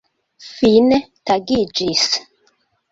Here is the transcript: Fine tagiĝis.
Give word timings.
Fine 0.45 0.99
tagiĝis. 1.33 2.11